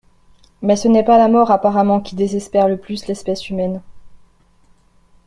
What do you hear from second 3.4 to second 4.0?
humaine.